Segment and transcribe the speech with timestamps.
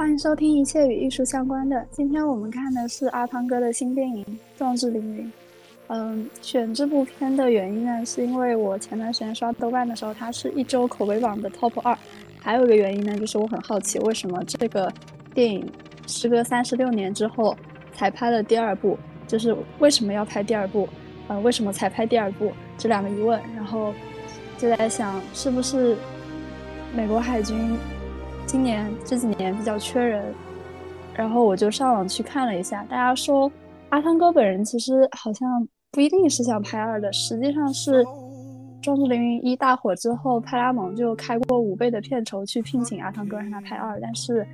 [0.00, 1.86] 欢迎收听一切与艺术相关的。
[1.90, 4.24] 今天我们看的是阿汤哥的新电影
[4.56, 5.26] 《壮志凌云》。
[5.88, 11.94] 嗯，选这部片的原因呢，是因为我前段时间刷豆瓣的时候，它是一周口碑榜的 top 二。
[12.38, 14.90] 还有一个原因呢，就是我很好奇，为什么这个
[15.34, 15.70] 电影
[16.06, 17.54] 时隔三十六年之后
[17.92, 18.98] 才拍了第二部？
[19.26, 20.88] 就是为什么要拍第二部？
[21.28, 22.50] 呃，为什么才拍第二部？
[22.78, 23.92] 这两个疑问，然后
[24.56, 25.94] 就在想，是不是
[26.96, 27.76] 美国海军？
[28.50, 30.24] 今年这几年比较缺人，
[31.14, 33.48] 然后我就上网去看了一下，大家说
[33.90, 38.04] 阿汤哥本人其实好像不一定是想拍二的，实际上是
[38.82, 44.44] 《壮志凌云一》大火之后，派拉蒙就开过五倍的片酬去聘请阿汤哥让他拍二，但是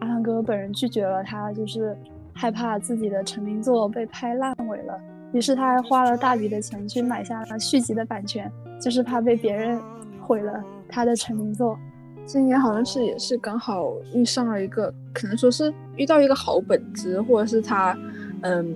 [0.00, 1.96] 阿汤哥本人拒绝了，他就是
[2.34, 5.00] 害怕自己的成名作被拍烂尾了，
[5.32, 9.80] 于是他还花了大笔的钱去买下了续集的版权，就是怕被别人
[10.20, 11.78] 毁了他的成名作。
[12.26, 17.96] 今年好像是也是刚好遇上了一个，可能说是遇到一个好本子，或者是他，
[18.40, 18.74] 嗯，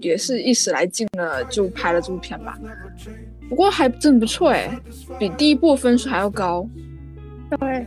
[0.00, 2.58] 也是一时来劲了就拍了这部片吧。
[3.48, 4.70] 不过还真不错哎，
[5.18, 6.66] 比第一部分数还要高。
[7.58, 7.86] 对。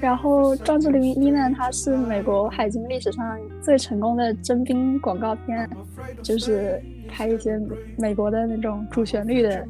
[0.00, 5.68] 然后《壮志凌云一》呢，它是美国海军历史上最成功的征兵广告片，
[6.22, 7.60] 就是拍一些
[7.98, 9.66] 美国的那种主旋律的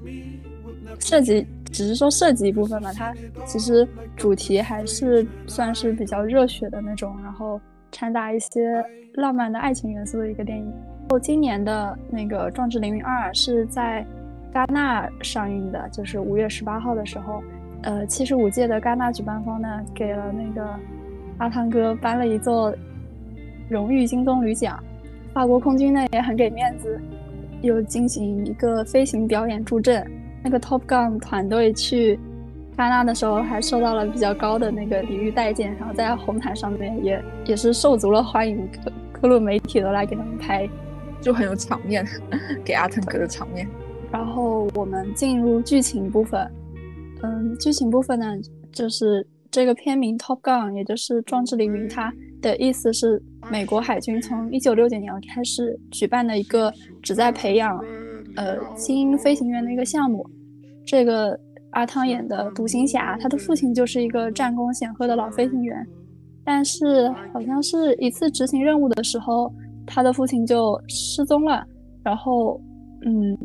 [1.00, 1.44] 设计。
[1.72, 3.14] 只是说设计一部分嘛，它
[3.46, 7.60] 其实主题还是算是比较热血的那种，然后
[7.92, 10.64] 掺杂一些浪漫的爱情元素的一个电影。
[10.64, 14.04] 然后今年的那个《壮志凌云二》是在
[14.52, 17.42] 戛纳上映的，就是五月十八号的时候，
[17.82, 20.68] 呃，七十五届的戛纳举办方呢给了那个
[21.38, 22.74] 阿汤哥颁了一座
[23.68, 24.82] 荣誉金棕榈奖，
[25.32, 27.00] 法国空军呢也很给面子，
[27.62, 30.04] 又进行一个飞行表演助阵。
[30.42, 32.18] 那个 Top Gun 团队去
[32.76, 40.68] 戛纳的时候，还受到了比较高的那个礼遇待见，然后在红毯上面也也是受足了欢迎，各各路媒体都来给他们拍，
[41.20, 42.06] 就很有场面，
[42.64, 43.68] 给阿腾哥的场面。
[44.10, 46.50] 然后我们进入剧情部分，
[47.22, 48.26] 嗯，剧情部分呢，
[48.72, 52.10] 就是这个片名 Top Gun，也就是壮志凌云，它
[52.40, 56.72] 的意思是美国海军从一九六九年开始举办的一个
[57.02, 57.78] 旨在培养。
[58.36, 60.24] 呃，精英飞行员的一个项目，
[60.90, 61.38] 这个
[61.70, 65.86] 阿汤演的独行侠，他的父亲就是一个战功显赫的老飞行员，
[66.42, 69.48] 但是好像是一次执行任务的时候，
[69.86, 71.64] 他的父亲就失踪了，
[72.02, 72.60] 然后，
[73.06, 73.38] 嗯，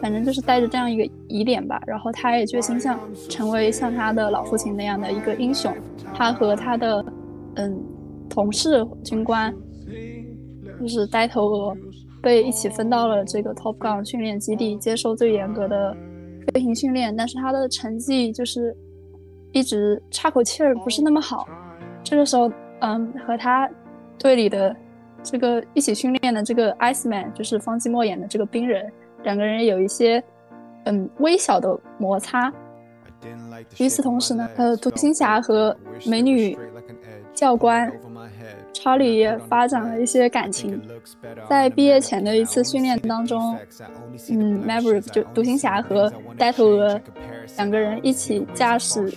[0.00, 5.72] 反正就是带着这样一个疑点吧，然后他也决心像成为像他的老父亲那样的一个英雄，
[6.12, 7.00] 他和他的
[7.54, 7.80] 嗯
[8.28, 9.54] 同事军官，
[10.80, 11.76] 就是呆头鹅。
[12.22, 15.94] 被一起分到了这个 Top Gun 训练基地，接受最严格的
[16.54, 18.74] 飞行训练，但是他的成绩就是
[19.50, 21.48] 一直差口气儿，不是那么好。
[22.04, 22.50] 这个时候，
[22.80, 23.68] 嗯，和他
[24.18, 24.74] 队里的
[25.22, 28.90] 这个一起训练的这个 Ice Man，就是方季莫演的这个冰人，
[29.24, 30.22] 两个人有一些
[30.84, 32.52] 嗯微小的摩擦。
[33.78, 36.56] 与此同时呢，呃，独行侠和美女
[37.34, 37.92] 教官。
[38.72, 40.80] 查理也发展了一些感情，
[41.48, 43.56] 在毕业前的一次训练当中，
[44.30, 47.00] 嗯，Maverick 就独行侠和呆头鹅
[47.56, 49.12] 两个人一起驾驶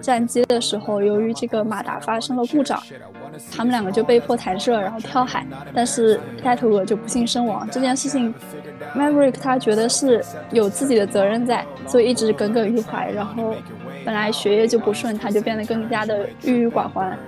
[0.00, 2.80] 战机的时候，由于这个马达发生了故障，
[3.50, 7.66] 他们两个就被迫弹射，然后跳海，但是呆头鹅就不幸身亡。
[7.72, 8.32] 这件事情
[8.94, 13.10] ，Maverick 他觉得是有自己的责任在，所以一直耿耿于怀。
[13.10, 13.54] 然后
[14.04, 17.18] 本来学业就不顺，他就变得更加的郁郁寡欢。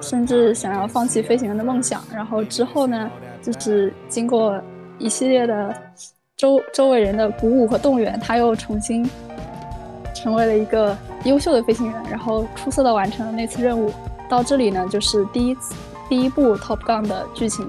[0.00, 3.10] 甚至想要放弃飞行员的梦想，然后之后呢，
[3.42, 4.60] 就是经过
[4.98, 5.74] 一系列的
[6.36, 9.08] 周周围人的鼓舞和动员，他又重新
[10.14, 13.92] 成为了一个优秀的飞行员，然后出色的完成了那次任务。
[14.28, 15.74] 到这里呢，就是第一次
[16.08, 17.68] 第一部 Top Gun 的剧情。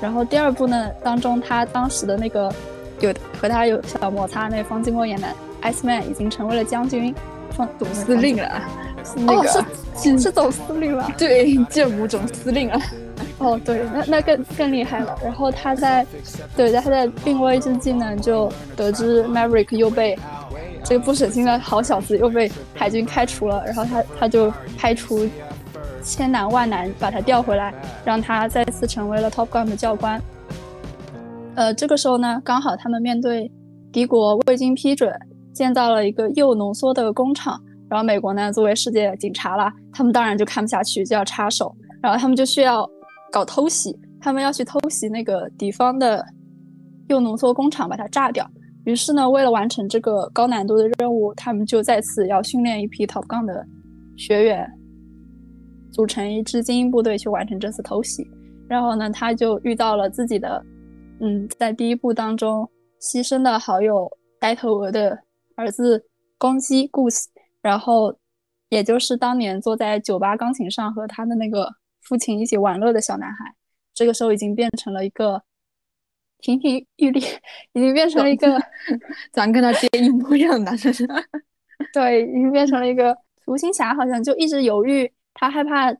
[0.00, 2.52] 然后第二部呢当中，他当时的那个
[3.00, 5.28] 有和他有小摩擦那方季莫演的
[5.62, 7.14] Ice Man 已经成为了将军，
[7.56, 8.62] 总总司令了。
[9.26, 9.64] 哦，
[9.96, 12.80] 是是总司令了，对，建武总司令啊。
[13.38, 15.16] 哦，对，那那更更厉害了。
[15.22, 16.06] 然后他在，
[16.56, 20.18] 对，在他在病危之际呢，就得知 Maverick 又被
[20.82, 25.28] 这个不省心的好小子又被海军开除了，然后他他就派出
[26.02, 27.74] 千难万难把他调回来，
[28.04, 30.20] 让他再次成为了 Top Gun 的教官。
[31.54, 33.50] 呃，这个时候呢，刚好他们面对
[33.92, 35.12] 敌国未经批准
[35.52, 37.60] 建造了一个铀浓缩的工厂。
[37.88, 41.74] 然后美国呢，作为世界警察啦，他们当然就看不下去，就要插手。
[42.02, 42.88] 然后他们就需要
[43.32, 46.24] 搞偷袭，他们要去偷袭那个敌方的
[47.08, 48.48] 铀浓缩工厂，把它炸掉。
[48.84, 53.66] 于是呢，为了完成这个高难度的任务，他们就再次要训练一批 Top Gun 的
[54.16, 54.70] 学员，
[55.92, 58.24] 组成一支精英部队去完成这次偷袭。
[58.68, 60.64] 然后呢，他就遇到了自己的，
[61.20, 62.68] 嗯，在第一部当中
[63.00, 65.18] 牺牲的好友呆头鹅的
[65.56, 66.04] 儿子
[66.38, 67.24] 公鸡 Goose，
[67.62, 68.16] 然后
[68.68, 71.72] 也就是当年坐在酒吧钢琴上和他的那个
[72.02, 73.54] 父亲一起玩乐的小男孩，
[73.94, 75.42] 这个时候已经变成了一个
[76.38, 77.20] 亭亭玉立，
[77.72, 78.60] 已经变成了一个
[79.32, 80.92] 咱 跟他爹一模一样的男生，
[81.92, 85.94] 对，已经变成了一个独行侠，好像就一直犹豫，他害怕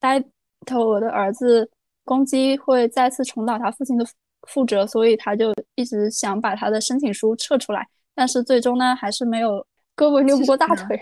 [0.00, 0.24] 呆。
[0.66, 1.70] 头鹅的儿子
[2.04, 4.06] 攻击会再次重蹈他父亲的
[4.48, 9.66] 覆辙，所以他就一直想把他的申请书撤出来，但是最终呢，还是没有
[9.96, 11.00] 胳膊扭不过大腿。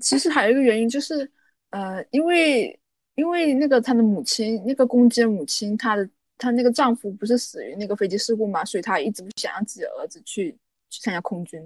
[0.00, 1.30] 其实还有一个原因就是，
[1.70, 2.78] 呃，因为
[3.14, 10.56] 因为那个他的母亲，那个公鸡的母亲，她的她那个丈夫不是死于那个飞机事故嘛，所以她一直不想让自己的儿子去
[10.90, 11.60] 去参加空军，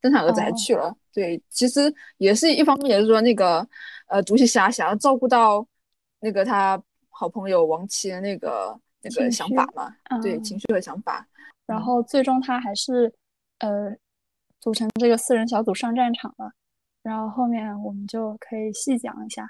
[0.00, 0.96] 但他儿子还去了。
[1.12, 3.66] 对，其实也是一方面，也是说那个
[4.08, 5.66] 呃独行侠想要照顾到。
[6.22, 11.26] 那个他好朋友王琦的那个那个想法嘛，对情绪和想法，
[11.64, 13.10] 然后最终他还是
[13.60, 13.90] 呃
[14.60, 16.50] 组成这个四人小组上战场了。
[17.02, 19.48] 然后后面我们就可以细讲一下，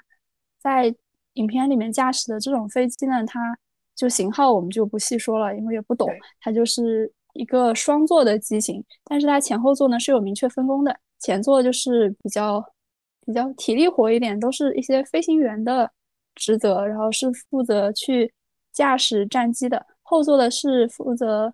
[0.59, 0.93] 在
[1.33, 3.57] 影片里面驾驶的这种飞机呢，它
[3.95, 6.07] 就型号我们就不细说了，因为也不懂。
[6.39, 12.63] 它就是一个双座的机型，但是它前后座呢是有明确分工的，前座就是比较
[13.25, 15.91] 比较体力活一点，都是一些飞行员的。
[16.33, 18.33] 职责，然后是负责去
[18.71, 21.53] 驾驶战机的，后座的是负责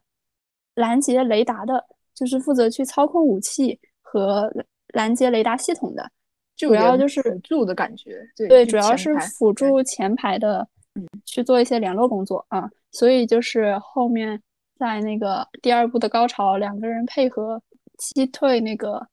[0.76, 1.84] 拦截雷达的，
[2.18, 4.52] 就是负责去操控武器和
[4.96, 6.10] 拦截雷达系统的，
[6.56, 8.28] 主要就是辅助的感觉。
[8.36, 12.68] 对，对主要是辅助前排的，嗯，去做一些联络工作啊。
[12.92, 14.42] 所以就是后面
[14.80, 17.62] 在那个第二部的高潮，两个人配合
[18.00, 19.08] 击退那个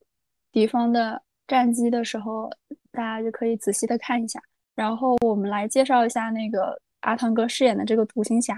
[0.51, 2.51] 敌方的战机的时候，
[2.91, 4.41] 大家就可以仔细的看一下。
[4.75, 8.57] 然后我们来介绍一下那个阿汤哥饰演的这个独行侠，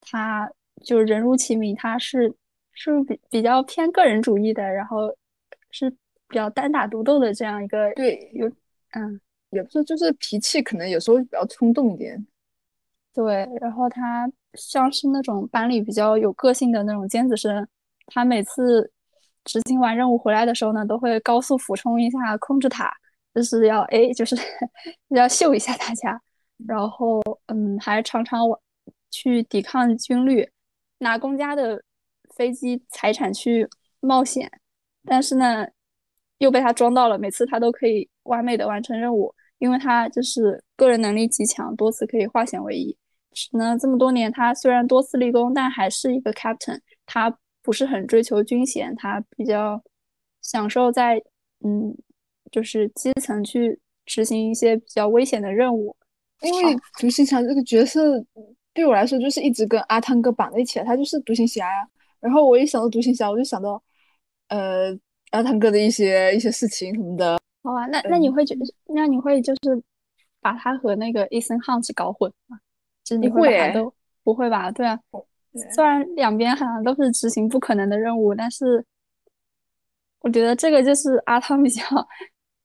[0.00, 0.50] 他
[0.82, 2.34] 就人如其名，他是
[2.74, 5.14] 是比比较偏个人主义的，然后
[5.70, 5.88] 是
[6.28, 8.46] 比较单打独斗的这样一个，对，有
[8.92, 12.26] 嗯，也不是，就是脾气可能有时候比较冲动一点，
[13.14, 17.66] 对，然后他像是那种班里比较有个性的那种尖子生，
[18.06, 18.90] 他每次
[19.44, 22.92] 执行完任务回来的时候呢，都会高速俯冲一下控制塔。
[23.34, 24.36] 就是要哎，就是
[25.10, 26.22] 要秀一下大家，
[26.68, 28.42] 然后嗯，还常常
[29.10, 30.48] 去抵抗军律，
[30.98, 31.82] 拿公家的
[32.36, 33.68] 飞机财产去
[34.00, 34.50] 冒险，
[35.04, 35.66] 但是呢，
[36.38, 42.96] 又被他装到了，每次他都可以完美的完成任务，因为他就是个人能力极强，多次可以化险为夷。
[43.52, 49.82] 那这么多年，他虽然多次立功，但还是一个 captain，他不是很追求军衔，他比较
[50.42, 51.22] 享受在
[51.64, 51.96] 嗯。
[52.52, 55.96] 就是基层去执行一些比较危险的任务，
[56.40, 58.24] 因为独行侠这个角色
[58.72, 61.88] 对我来说就是一直跟阿汤哥绑在一起，他就是独行侠呀。
[62.24, 63.82] 然后我一想到独行侠，我就想到
[64.48, 64.96] 呃
[65.30, 67.38] 阿汤哥的一些一些事情什么的。
[67.62, 68.56] 好啊，那那你会觉
[68.86, 69.82] 那你会就是
[70.40, 72.58] 把他和那个 Ethan Hunt 搞混吗？
[73.04, 73.92] 就你会把都
[74.22, 74.70] 不会吧？
[74.70, 74.98] 对啊，
[75.74, 78.84] 虽然两边好像都是执行不可能的任务，但是
[80.20, 81.82] 我觉得这个就是阿汤比较。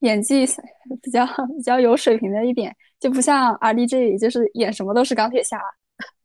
[0.00, 0.46] 演技
[1.02, 5.60] 比较比较有水平的一点，就不像 R D J，就是演什么都是钢铁侠。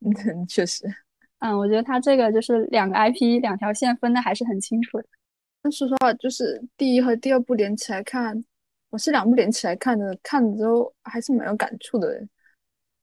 [0.00, 0.86] 嗯，确实。
[1.40, 5.04] 嗯，我觉得他这个就是两个 I P 两条线分的还是很清楚的。
[5.62, 8.44] 但说实话，就是第一和第二部连起来看，
[8.90, 12.26] 我是两部连起来看的，看了之后还是蛮有感触的。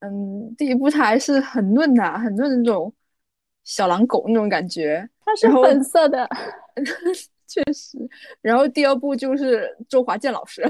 [0.00, 2.92] 嗯，第一部它还是很嫩呐，很嫩那种
[3.62, 5.08] 小狼狗那种感觉。
[5.24, 6.28] 它是粉色的。
[7.46, 7.98] 确实，
[8.40, 10.62] 然后第二部就是周华健老师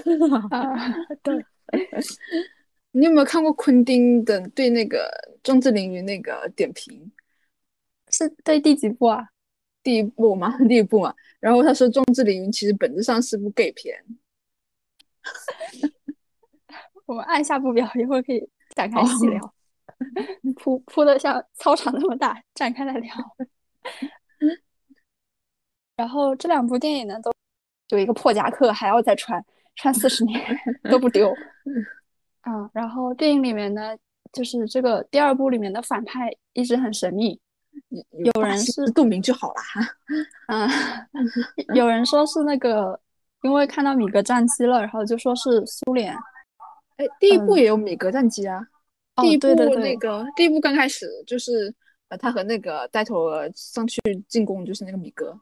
[0.50, 0.76] 啊，
[1.23, 1.42] 对。
[2.92, 5.11] 你有没有看过昆汀的对那个
[5.42, 7.11] 壮志凌云那个点评？
[8.16, 9.26] 是对第几部啊？
[9.83, 10.56] 第一部嘛？
[10.68, 11.14] 第一部嘛。
[11.40, 13.97] 然后他说壮志凌云其实本质上是部 gay 片。
[17.06, 19.54] 我们按下不表，一会儿可以展开细聊。
[20.56, 23.14] 铺铺的像操场那么大，展开来聊。
[25.97, 27.33] 然后这两部电影呢，都
[27.90, 29.44] 有一个破夹克，还要再穿
[29.76, 30.40] 穿四十年
[30.90, 31.33] 都不丢。
[32.40, 33.97] 啊，然后电影里面呢，
[34.33, 37.38] 就是这个第二部里面的反派一直很神秘，
[38.35, 39.81] 有人是杜明就好了哈。
[41.12, 42.99] 嗯，有人说是那个，
[43.43, 46.14] 因为看到米格战机了，然后就说是苏联。
[46.97, 48.61] 哎，第一部也有米格战机啊。
[49.23, 51.73] 第一部那个第一部刚开始就是
[52.09, 55.38] 呃，他和那个带头上去进攻，就是那个米格。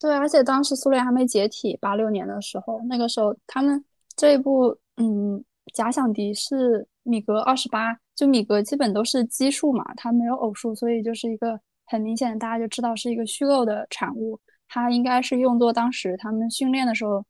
[0.00, 3.84] 对，而且当时苏联还没解体，八六年的时候，那个时候他们
[4.16, 5.44] 这一部嗯
[5.74, 14.38] 假想敌是米格二十八，就米格基本都是奇数嘛，它没有偶数，所以就是一个很明显，大家就知道是一个虚构的产物。
[14.68, 17.24] 它应该是用作当时他们训练的时候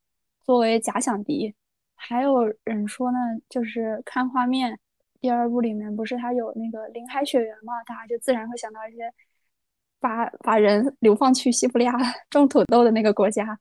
[0.44, 1.54] 作为假想敌。
[1.94, 4.78] 还有人说呢，就是看画面，
[5.20, 9.12] 第二部里面不是它有那个林海雪原嘛，大家就自然会想到一些
[10.00, 11.92] 把把人 流放去西伯利亚
[12.30, 13.58] 种土豆的那个国家。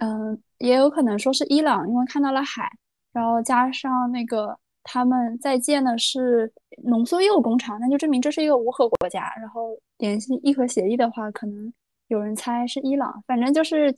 [0.00, 2.70] 嗯，也有可能说是伊朗，因为看到了海，
[3.12, 6.52] 然后加上那个他们在建的是
[6.84, 9.32] 浓缩铀工厂，那就证明这是一个无核国家。
[9.40, 11.72] 然后联系伊核协议的话，可能。
[12.08, 13.92] 有人猜是伊朗，反正就是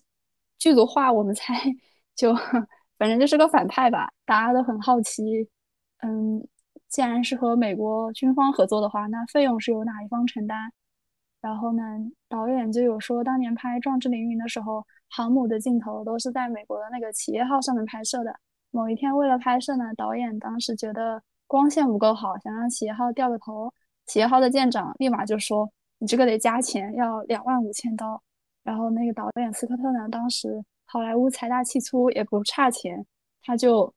[0.58, 1.54] 剧组话，我们猜
[2.14, 2.32] 就
[2.96, 4.08] 反正就是个反派吧。
[4.24, 5.48] 大家都很好奇，
[6.02, 6.40] 嗯，
[6.88, 10.70] 既然是和美国军方合作的话，那费用是由哪一方承担？
[11.42, 11.82] 然后呢，
[12.28, 18.32] 导演就有说，当年拍《壮志凌云》的时候，航母的镜头都是在美国的那个企业号上面拍摄的。
[18.76, 23.72] 某一天为了拍摄呢，导演当时觉得光线不够好，想让企业号掉个头，
[24.04, 25.66] 企业号的舰长立马就说。
[25.98, 28.22] 你这个得加钱，要两万五千刀。
[28.62, 33.02] 然后那个导演斯科特呢，当时好莱坞财大气粗，也不差钱，
[33.42, 33.90] 他就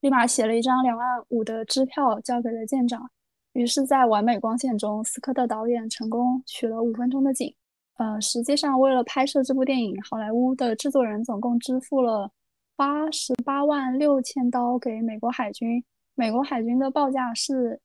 [0.00, 3.06] 立马写了一张两万五的支票交给了舰长。
[3.52, 7.54] 于是，在完美光线中，斯科特导演成功取了五分钟的景。
[7.98, 12.30] 呃，实际上为了拍摄这部电影，好莱坞的制作人总共支付了
[12.78, 15.82] 八十八万六千刀给美国海军。
[16.14, 17.80] 美国海军的报价是。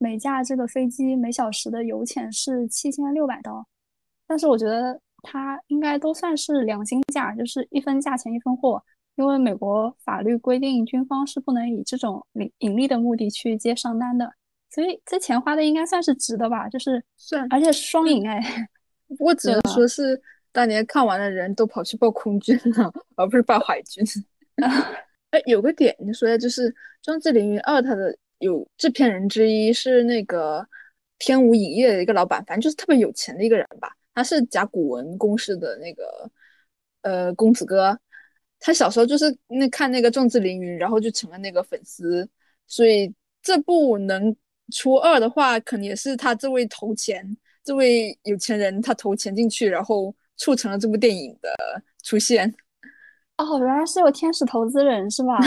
[0.00, 3.66] 每架这个飞机每小时的油钱是七千六百刀，
[4.28, 8.80] 但是我觉得它应该都算是良心价，就是一分价钱一分货。
[9.16, 14.32] 因为美国法律规定，军方是不能以这种盈盈利的目的去接商单的，
[14.70, 16.68] 所以这钱花的应该算是值的吧？
[16.68, 18.40] 就是算，而且双赢哎。
[19.08, 24.04] 不过只能说是当年看完的人都跑去报空军了，而不是报海军。
[25.30, 26.70] 哎，有个点你说的就是
[27.02, 28.16] 《壮志凌云二》它的。
[28.40, 30.64] 有制片人之一是那个
[31.18, 33.90] 天舞影业的一个老板，反正就是特别有钱的一个人吧。
[34.14, 36.30] 他是甲骨文公司的那个
[37.02, 37.98] 呃公子哥，
[38.60, 42.28] 他小时候就是那看那个《壮志凌云》，然后就成了那个粉丝，
[42.68, 43.12] 所以
[43.42, 44.36] 这部能
[44.72, 51.50] 出二的话，肯定也是他这位投钱，这位有钱人他投钱进去，然后促成了这部电影的
[52.02, 52.54] 出现。
[53.36, 55.38] 哦，原来是有天使投资人是吧？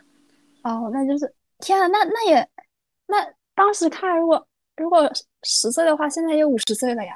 [0.64, 1.32] 哦，那就是。
[1.62, 2.48] 天啊，那那也，
[3.06, 3.16] 那
[3.54, 5.06] 当时看如果如果
[5.42, 7.14] 十岁的话，现在也五十岁了呀，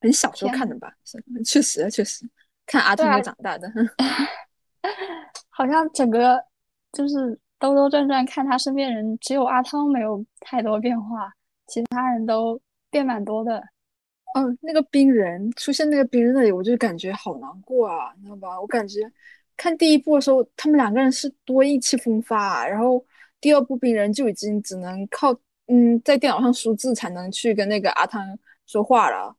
[0.00, 0.94] 很小时候看的吧？
[1.04, 2.24] 是，确实确实，
[2.66, 3.68] 看阿汤哥长大的，
[5.50, 6.40] 好像整个
[6.92, 11.32] 就是兜兜转转看他身边人，只有阿汤没有太多变化，
[11.66, 12.60] 其他人都
[12.92, 13.60] 变蛮多的。
[14.34, 18.60] 哦，那个冰人出现那个冰人那里，我就感觉好难过啊，你知道吧？
[18.60, 19.00] 我感觉
[19.56, 23.04] 看第一部的时候，他们两个人是多意气风发，然后。
[23.42, 25.32] 第二部冰人就已经只能靠
[25.66, 28.22] 嗯在电脑上输字才能去跟那个阿汤
[28.66, 29.34] 说话了，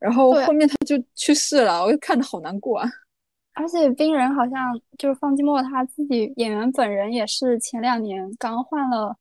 [0.00, 2.90] 然后后面他就去世了，我就看的好难过啊。
[3.54, 9.16] 而且冰人好像就是方季莫他自己演员本人也是前两年刚换了，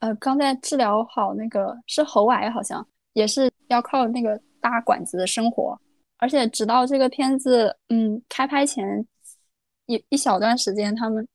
[0.00, 5.80] 呃刚在治疗好那个是喉癌，好像也是要靠那个搭管子的生活，
[6.18, 9.06] 而且直到这个片子嗯开拍前
[9.86, 11.26] 一一小段时间他们。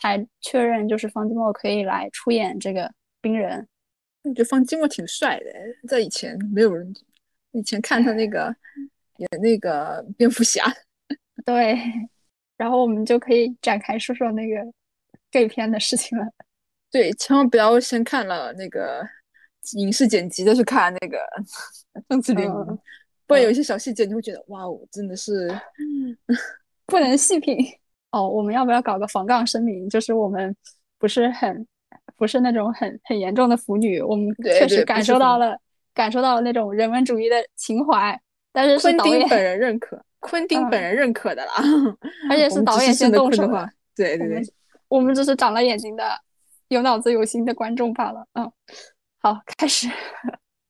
[0.00, 2.88] 才确认就是方季莫可以来出演这个
[3.20, 3.66] 冰人，
[4.22, 5.46] 我觉得方季莫挺帅的，
[5.88, 6.94] 在以前没有人，
[7.50, 8.54] 以前看他那个
[9.18, 10.64] 演那个蝙蝠侠，
[11.44, 11.76] 对，
[12.56, 14.54] 然后我们就可以展开说说那个
[15.32, 16.24] gay 片的事情了。
[16.92, 19.04] 对，千万不要先看了那个
[19.74, 21.18] 影视剪辑再去看那个
[22.06, 22.50] 邓紫凌，
[23.26, 25.48] 不然有一些小细节你会觉得哇哦，真的是
[26.86, 27.58] 不能细品。
[28.10, 29.86] 哦，我们要不要搞个防杠声明？
[29.90, 30.56] 就是我们
[30.98, 31.66] 不是很，
[32.16, 35.58] 不是那种很很严重的腐女，我们确实感受到了，
[35.92, 38.18] 感受到了那种人文主义的情怀。
[38.50, 41.52] 但是昆汀本人认可，昆汀本人认可的啦，
[42.30, 43.70] 而且 是导演先动手的。
[43.94, 44.42] 对对对，
[44.88, 46.02] 我们只是长了眼睛的、
[46.68, 48.26] 有脑子有心的观众罢了。
[48.32, 48.50] 嗯，
[49.20, 49.88] 好，开始。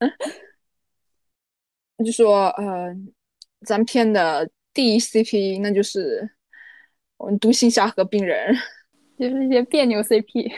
[1.98, 2.94] 那就说，呃，
[3.66, 6.30] 咱片的第一 CP，那就是。
[7.18, 8.54] 我们独行侠和冰人，
[9.18, 10.52] 就是一些别扭 CP，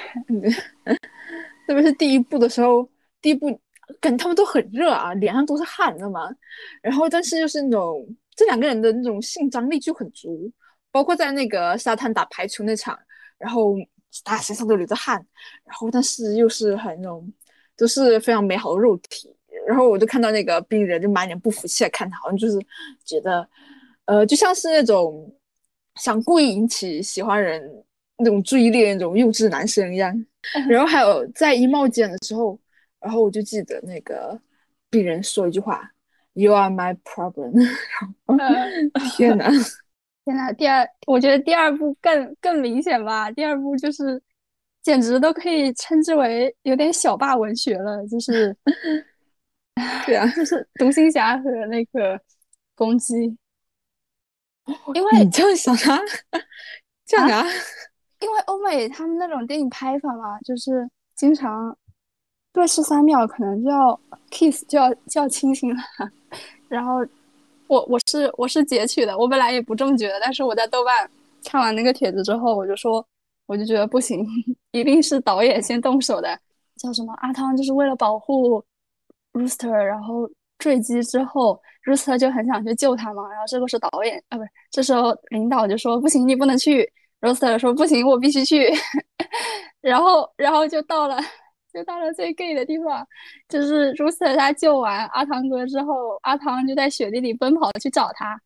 [1.67, 2.87] 特别是第一部的时候，
[3.23, 3.59] 第一部
[3.99, 6.31] 感觉他们都很热啊，脸上都是汗，知道吗？
[6.83, 8.07] 然后但是就是那种
[8.37, 10.53] 这两个人的那种性张力就很足，
[10.91, 12.99] 包括在那个沙滩打排球那场，
[13.39, 13.75] 然后
[14.23, 15.17] 大家身上都流着汗，
[15.65, 17.33] 然后但是又是很那种
[17.81, 19.35] 都是非常美好的肉体，
[19.67, 22.59] 然后我就看到那个病人就满脸不服气的看他，好像就是
[23.05, 23.49] 觉得。
[24.07, 25.33] 呃，就像是那种
[25.95, 27.63] 想故意引起喜欢人
[28.19, 30.13] 那种注意力的那种幼稚男生一样。
[30.69, 32.59] 然后还有在衣帽间的时候，
[33.01, 34.37] 然后我就记得那个
[34.91, 35.89] 病人说一句话
[36.33, 37.53] ：“You are my problem。
[39.17, 39.49] ”天哪！
[40.25, 43.31] 天呐，第二，我觉得第二部更更明显吧。
[43.31, 44.21] 第二部就是，
[44.83, 48.07] 简直都可以称之为有点小霸文学了。
[48.07, 48.57] 就是，
[50.07, 52.21] 对啊，就是独行侠和那个
[52.75, 53.37] 公鸡。
[54.95, 56.01] 因为你这样想啊，
[57.07, 57.47] 这样啊，
[58.21, 61.77] 因为欧美他们那种电影拍法嘛，就是经常
[62.53, 65.83] 对视三秒，可能就要 kiss，就要就要亲亲了，
[66.69, 67.07] 然后。
[67.71, 71.09] 我我是我是截取的，我本来也不这么觉得，但是我在豆瓣
[71.45, 73.07] 看完那个帖子之后，我就说，
[73.51, 74.25] 我就觉得不行，
[74.71, 76.39] 一定是导演先动手的。
[76.77, 78.65] 叫什么阿汤就是为了保护
[79.33, 83.29] Rooster，然后坠机之后，Rooster 就很想去救他嘛。
[83.29, 86.89] 然后这个是导演啊，不是，这时候领导就说不行，你不能去。
[87.21, 88.71] Rooster 说不行，我必须去。
[89.81, 91.19] 然后然后就到了。
[91.73, 93.05] 就到了最 gay 的地方，
[93.49, 98.41] 就是 Rooster 他救完阿汤哥之后，阿汤就在雪地里奔跑去找他。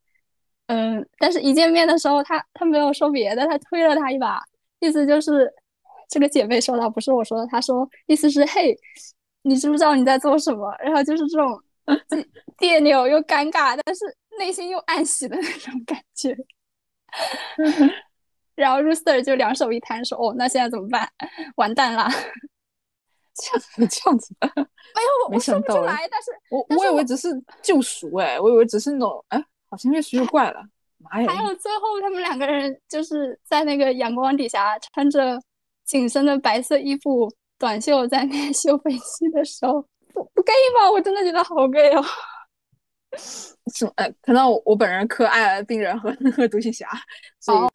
[0.68, 4.42] 嗯，但是一见面的时候，他他没有说别的，他推了他一把，
[4.84, 5.52] 意思就是
[6.08, 8.76] 这个姐妹说的不是我说的，她说意思是嘿，
[9.42, 10.74] 你知不知道你在做什么？
[10.78, 11.60] 然后就是这种
[12.58, 14.04] 别扭又尴尬，但是
[14.38, 16.36] 内心又暗喜的那种感觉。
[18.54, 21.10] 然后 Rooster 就两手一摊说：“哦，那现在怎么办？
[21.56, 22.08] 完蛋了。”
[23.34, 24.48] 这样子，这样子，没
[25.26, 27.28] 有， 没想到哎，但是我我以为只是
[27.60, 30.62] 救赎哎，我以为只是那种哎，好像越说越怪了，
[31.10, 31.32] 妈呀！
[31.32, 35.38] 还有最后他们两个人就是在那个阳光底下穿着
[35.84, 39.80] 紧身的白色衣服短袖在那 修飞机的时候，
[40.12, 40.90] 不不 gay 吗？
[40.90, 42.04] 我真的觉得好 gay 哦。
[43.74, 43.92] 什么？
[43.96, 46.88] 哎，可能我我本人可爱病人和和 独行侠，
[47.46, 47.68] 哦，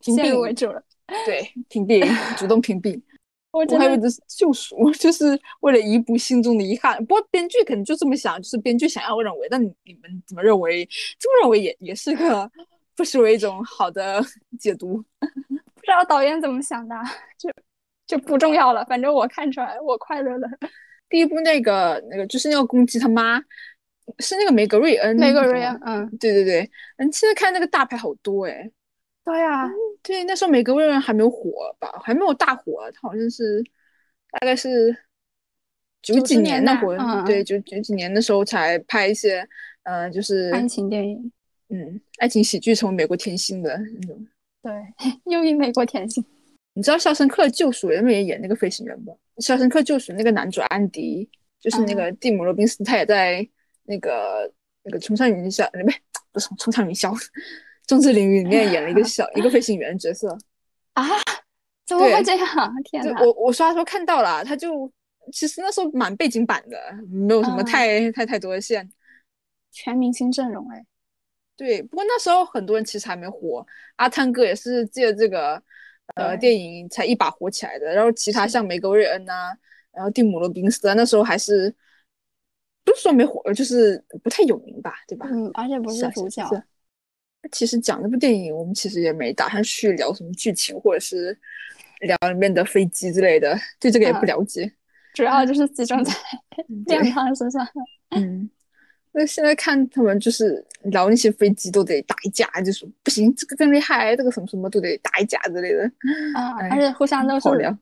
[0.00, 0.82] 屏蔽为主了，
[1.24, 2.04] 对，屏蔽，
[2.36, 3.00] 主动屏蔽。
[3.54, 6.98] 我还以为这是救赎， 就是为了弥补心中的遗憾。
[7.06, 9.46] 不过编剧可能就这么想，就是编剧想要认为。
[9.50, 10.84] 但你们怎么认为？
[11.18, 12.50] 这么认为也也是个
[12.96, 14.22] 不失为一种好的
[14.58, 14.96] 解读。
[15.74, 16.94] 不知道导演怎么想的，
[17.38, 17.50] 就
[18.06, 18.84] 就不重要了。
[18.86, 20.48] 反正我看出来，我快乐了。
[21.08, 23.38] 第一部那个那个就是那个公鸡他妈，
[24.18, 25.14] 是那个梅格瑞恩。
[25.16, 26.70] 梅格瑞恩，嗯，对对对。
[26.96, 28.70] 嗯，现在看那个大牌好多哎。
[29.24, 29.70] 对呀，
[30.02, 33.64] 对，那时候美格瑞恩还没有火吧，还没有大火，他好像是
[34.30, 34.94] 大概是
[36.02, 39.46] 九几年那会儿，对，九九几年的时候才拍一些，
[39.84, 41.32] 嗯，就是爱情电影，
[41.70, 44.26] 嗯，爱情喜剧，成为美国甜心的那种。
[44.62, 44.72] 对，
[45.32, 46.24] 又一美国甜心。
[46.74, 49.10] 你知道《肖申克救赎》里面也演那个飞行员不？
[49.38, 51.28] 《肖申克救赎》那个男主安迪，
[51.60, 53.46] 就是那个蒂姆·罗宾斯，他也在
[53.84, 55.90] 那个那个冲上云霄，不
[56.32, 57.14] 不是冲上云霄。
[57.86, 60.36] 《中之领域》里面演了一个小一个飞行员角色
[60.94, 61.04] 啊？
[61.86, 62.74] 怎么会这样？
[62.84, 63.20] 天哪！
[63.20, 64.90] 我我刷的时候看到了，他就
[65.30, 66.78] 其实那时候蛮背景板的，
[67.10, 68.90] 没有什么太太太多的线，
[69.70, 70.86] 全明星阵容哎。
[71.56, 73.66] 对，不过那时候很多人其实还没火，
[73.96, 75.62] 阿汤哥也是借这个
[76.14, 77.94] 呃电影才一把火起来的。
[77.94, 79.52] 然后其他像梅格瑞恩呐，
[79.92, 81.72] 然后蒂姆罗宾斯啊，那时候还是
[82.82, 85.28] 不是说没火，就是不太有名吧，对吧？
[85.30, 86.48] 嗯，而且不是主角。
[87.52, 91.36] 其实讲这部电影，我们其实也没打算去聊什么剧情，或者是
[92.00, 94.72] 聊里面的飞机之类的，对这个也不了解。
[95.12, 96.12] 主要就是集中在
[96.86, 97.66] 亮汤身上。
[98.16, 98.48] 嗯，
[99.12, 105.84] 那现在看他们就是聊那些飞机都得打一架，就说不行，这个更厉害，这个什么什么都得打一架之类的。
[106.34, 107.76] 啊，而且互相都是，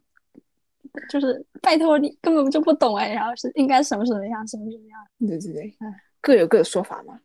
[1.08, 5.00] 就是拜托你根本就不懂哎，然后是应该什么什么样，什么什么样。
[5.20, 5.74] 对对对，
[6.20, 7.18] 各有各的说法嘛。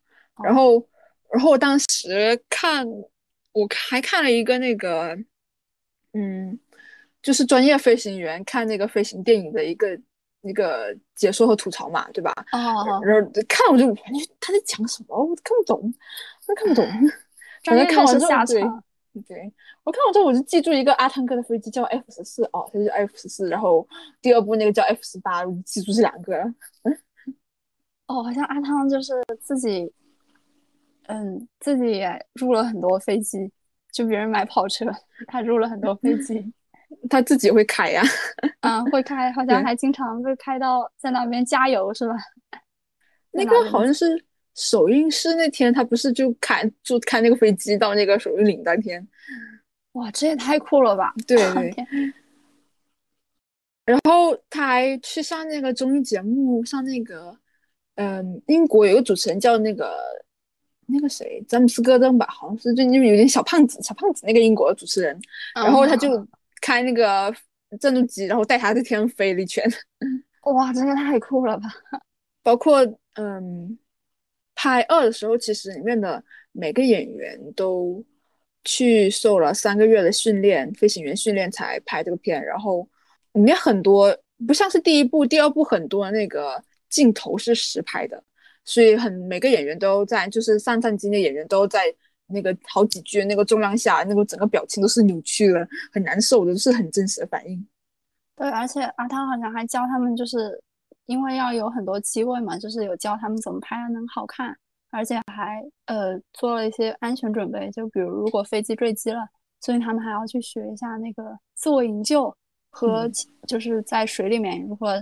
[0.44, 0.88] 然后。
[1.32, 2.88] 然后我当时看，
[3.52, 5.18] 我还看了一个那个，
[6.14, 6.58] 嗯，
[7.22, 10.00] 就是专业飞行员看那个飞行电影的一个
[10.42, 12.34] 那个解说和吐槽嘛，对吧？
[12.54, 13.02] 哦。
[13.04, 13.94] 然后看我就
[14.40, 15.94] 他在讲什么，我看不懂，
[16.48, 16.88] 我看不懂。
[17.64, 23.50] 反正看完之后，对对，我看完之后我就记住一个阿汤哥的飞机叫 F 十四哦，他就叫 F 十四。
[23.50, 23.86] 然后
[24.22, 26.38] 第二部那个叫 F 十八，我就记住这两个。
[26.84, 26.98] 嗯。
[28.08, 29.92] 哦，好像阿汤就是自己。
[31.08, 33.50] 嗯，自己也入了很多飞机，
[33.94, 34.86] 就别人买跑车，
[35.28, 36.54] 他入了很多飞机，
[37.10, 38.04] 他自己会开呀，
[38.60, 42.16] 嗯，会开，好像还经常会开到在那边加油，是吧？
[43.32, 49.08] 那个好像是首映式那天，他不是就开就开那个飞机到那个首映礼当天，
[49.94, 51.14] 哇，这也太酷了吧！
[51.26, 51.86] 对对。
[53.86, 57.38] 然后他还去上那个综艺节目，上那个，
[57.96, 59.96] 嗯，英国有个主持人叫那个。
[60.88, 65.20] 那个谁詹姆斯戈登吧，好像是最近有点小胖子，小胖子那个英国的主持人，
[65.54, 66.26] 然后他就
[66.62, 67.34] 开那个
[67.80, 69.64] 战斗机，然后带他在天上飞了一圈。
[70.44, 71.68] 哇，真的太酷了吧！
[72.42, 72.80] 包括
[73.16, 73.78] 嗯，
[74.56, 76.24] 拍二的时候，其实里面的
[76.54, 78.02] 每个演员都
[78.64, 82.42] 去受了三个月的训练，飞行员训练才拍这个片。
[82.46, 82.88] 然后
[83.34, 88.24] 里面很多不像是第一部、第二部很多那个镜头是实拍的，
[88.68, 91.82] 所以很每个演员都在，就是上战机的演员都在
[92.28, 97.66] 那个好几句那个重量下，那个整个表情都是扭曲了，很难受的，是很真实的反应。
[98.36, 100.62] 对，而且阿汤好像还教他们，就是
[101.06, 104.54] 因为要有很多机位嘛，就是有教他们怎么拍才能好看，
[104.92, 109.26] 而且还呃做了一些安全准备，就比如如果飞机坠机了，
[109.62, 112.36] 所以他们还要去学一下那个自我营救
[112.70, 113.10] 和
[113.48, 115.02] 就是在水里面如何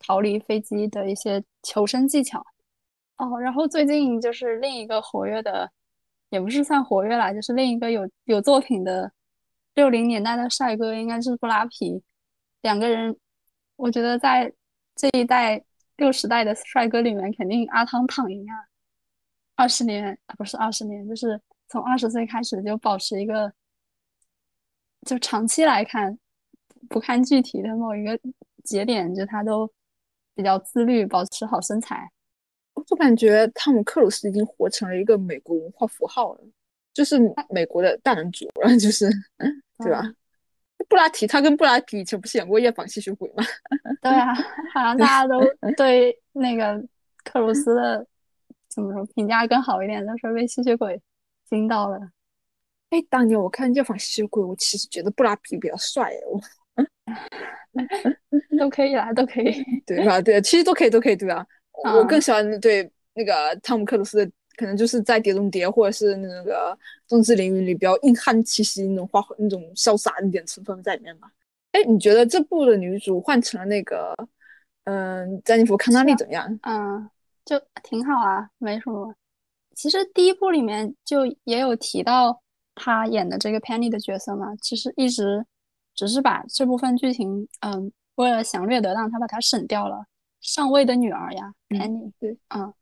[0.00, 2.44] 逃离飞机的一些求生技巧。
[3.18, 5.70] 哦，然后最近就是另一个活跃的，
[6.30, 9.10] 也不是算活跃啦，就是另一个有有作品的
[9.74, 12.02] 六零年代的帅哥，应该是布拉皮。
[12.62, 13.16] 两个人，
[13.76, 14.52] 我觉得在
[14.94, 15.62] 这一代
[15.96, 18.54] 六十代的帅哥里面，肯定阿汤躺赢啊！
[19.54, 23.50] 二十年啊，不是二十年，就是从二十岁开始就保持一个，
[25.02, 26.18] 就长期来看，
[26.88, 28.18] 不看具体的某一个
[28.64, 29.70] 节点，就他都
[30.34, 32.10] 比较自律，保持好身材。
[32.76, 36.40] 我就感觉汤姆克鲁斯已经活成了一个美国文化符号了，
[36.94, 37.18] 就是
[37.50, 39.10] 美国的大男主了，就是
[39.82, 40.02] 对吧？
[40.88, 43.42] 布拉提，他跟布拉提以前不是演过《夜访吸血鬼》吗？
[44.00, 44.34] 对啊，
[44.72, 45.40] 好像大家都
[45.76, 46.80] 对那个
[47.24, 48.06] 克鲁斯的
[48.68, 51.00] 怎么说评价更好一点，都说被吸血鬼
[51.48, 51.98] 惊到了。
[52.90, 56.40] 哎，当年我看《夜访吸血鬼》，我其实觉得布拉提比较帅我。
[58.58, 60.20] 都可以啦，都可以，对吧？
[60.20, 61.44] 对，其实都可以，都可以，对吧？
[61.84, 64.32] 我更喜欢对那个汤姆克鲁斯的。
[64.58, 66.72] 可能就是在《碟中谍》或者是那个
[67.06, 71.30] 《壮志凌云》里比较硬汉气息那种花那种潇洒一点成分在里面吧。
[71.72, 74.14] 哎，你觉得这部的女主换成了那个
[74.84, 76.58] 嗯詹妮弗康纳利怎么样？
[76.62, 77.06] 嗯，
[77.44, 79.14] 就挺好啊，没什么。
[79.74, 82.40] 其实第一部里面就也有提到
[82.74, 85.44] 她演的这个 Penny 的角色嘛，其实一直
[85.94, 90.02] 只是把这部分剧情嗯为了详略得当，她把它省掉了。
[90.46, 92.72] 上尉的女儿呀，Penny，对，嗯。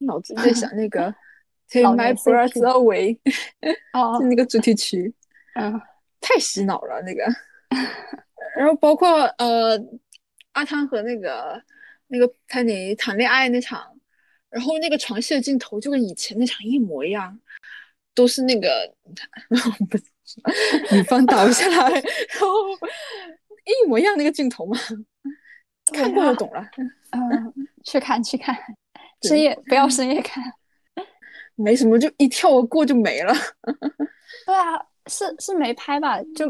[0.00, 1.12] 脑子在想 那个
[1.68, 3.18] Take My Breath Away，
[3.92, 5.12] 哦，那个主题曲，
[5.56, 5.80] 嗯，
[6.20, 7.24] 太洗脑了那个。
[8.56, 9.76] 然后包括呃，
[10.52, 11.60] 阿汤和那个
[12.06, 13.98] 那个潘妮谈恋爱那场，
[14.50, 17.36] 然后那个床戏的镜头就跟以前那场一模一样，
[18.14, 18.94] 都是那个
[20.92, 22.46] 女方倒下来，然后
[23.64, 24.78] 一模一样那个镜头嘛，
[25.92, 26.68] 看过就懂了。
[27.10, 27.52] 嗯，
[27.84, 28.56] 去看去看。
[29.22, 30.44] 深夜不要深夜看，
[31.56, 33.34] 没什么，就一跳而过就没了。
[34.46, 36.22] 对啊，是是没拍吧？
[36.36, 36.48] 就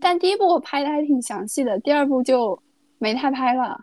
[0.00, 2.56] 但第一部我拍的还挺详细的，第二部就
[2.98, 3.80] 没太拍了。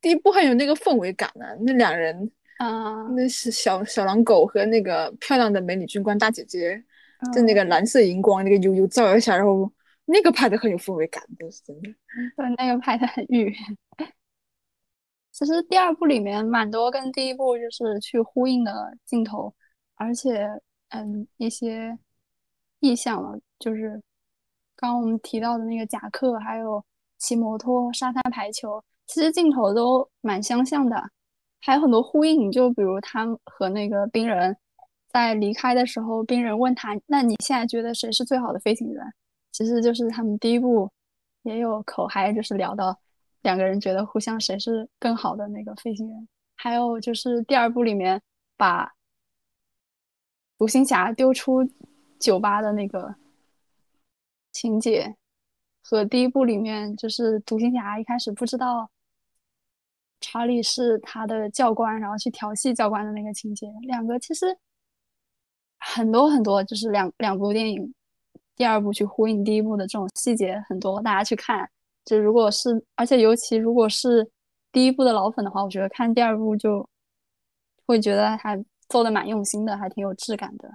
[0.00, 6.80] 第一部很有那个氛围感呢，那两人啊，那是小小狼狗和那个漂亮的美女军官大姐姐，
[7.34, 9.68] 就那个蓝色荧光那个悠悠照一下，然后
[10.04, 11.90] 那个拍的很有氛围感，都是真的。
[12.36, 13.52] 对，那个拍的很欲。
[15.36, 19.52] 其实第二部里面蛮多跟第一部就是去呼应的镜头，
[19.96, 20.48] 而且
[20.88, 21.98] 嗯一些
[22.80, 24.02] 意象了，就是
[24.76, 26.82] 刚刚我们提到的那个夹克，还有
[27.18, 30.96] 骑摩托、沙滩排球，其实镜头都蛮相像的，
[31.60, 32.50] 还有很多呼应。
[32.50, 34.56] 就比如他和那个冰人
[35.08, 39.04] 在离开的时候，冰人问他：“那你现在觉得谁是最好的飞行员？”
[39.52, 40.90] 其实就是他们第一部
[41.42, 42.98] 也有口嗨，就是聊到。
[43.46, 48.20] 两个人觉得互相谁是更好的那个飞行员，还有就是第二部里面
[48.56, 48.92] 把
[50.58, 51.62] 独行侠丢出
[52.18, 53.14] 酒吧的那个
[54.50, 55.14] 情节，
[55.80, 58.90] 和第一部里面就是独行侠一开始不知道
[60.20, 64.58] 查理是他的教官，然后去调戏教官的那个情节，两个其实
[65.78, 67.94] 很多很多，就是两两部电影
[68.56, 71.70] 第二部去呼应第一部的这种细节很多，大家去看。
[72.06, 74.26] 就如果是，而且尤其如果是
[74.72, 76.88] 第一部的老粉的话，我觉得看第二部就
[77.84, 78.56] 会觉得还
[78.88, 80.70] 做的蛮用心的，还挺有质感的。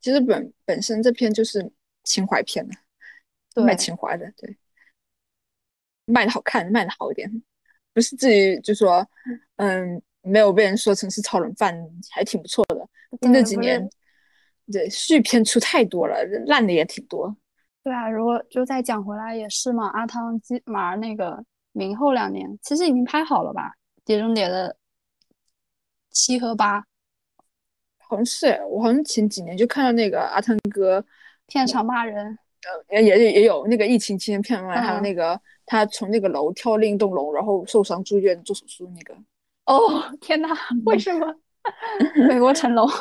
[0.00, 1.70] 其实本本身这篇就是
[2.02, 4.58] 情怀片的，卖情怀的，对，
[6.06, 7.30] 卖的好看，卖的好一点，
[7.94, 9.08] 不是至于就说，
[9.56, 11.74] 嗯，没有被人说成是超人饭，
[12.10, 12.88] 还挺不错的。
[13.20, 13.88] 那几年，
[14.72, 17.36] 对续片出太多了，烂的也挺多。
[17.82, 23.68] 对啊，如果就再讲回来也是嘛，阿汤基马儿那个明后两年其实已经拍好了吧，
[24.04, 24.76] 《碟中谍》的
[26.10, 26.84] 七和八，
[27.98, 31.02] 好像是哎，我好像前几年就看到那个阿汤哥
[31.46, 32.36] 片场骂人，
[32.88, 39.14] 呃，也也也有那个疫情期间片外，还有那个他从那个楼跳另一栋楼，然后受伤住院做手术那个。
[39.64, 40.48] 哦天哪，
[40.84, 41.34] 为什么？
[42.28, 42.86] 美国成龙，《